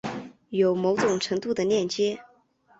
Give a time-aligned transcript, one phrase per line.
[0.49, 2.19] 有某种程度的链接